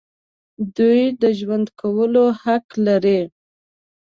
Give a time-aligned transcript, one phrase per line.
[0.77, 3.21] دوی د ژوند کولو حق لري.